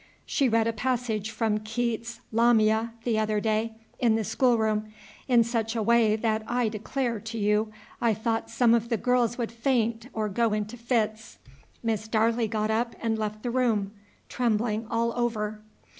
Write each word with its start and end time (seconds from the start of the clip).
She 0.25 0.49
read 0.49 0.65
a 0.65 0.73
passage 0.73 1.29
from 1.29 1.59
Keats's 1.59 2.21
'Lamia' 2.31 2.93
the 3.03 3.19
other 3.19 3.39
day, 3.39 3.73
in 3.99 4.15
the 4.15 4.23
schoolroom, 4.23 4.91
in 5.27 5.43
such 5.43 5.75
a 5.75 5.83
way 5.83 6.15
that 6.15 6.41
I 6.47 6.69
declare 6.69 7.19
to 7.19 7.37
you 7.37 7.71
I 8.01 8.15
thought 8.15 8.49
some 8.49 8.73
of 8.73 8.89
the 8.89 8.97
girls 8.97 9.37
would 9.37 9.51
faint 9.51 10.07
or 10.11 10.27
go 10.27 10.53
into 10.53 10.75
fits. 10.75 11.37
Miss 11.83 12.07
Darley 12.07 12.47
got 12.47 12.71
up 12.71 12.95
and 12.99 13.15
left 13.19 13.43
the 13.43 13.51
room, 13.51 13.91
trembling 14.27 14.87
all 14.89 15.13
over. 15.15 15.61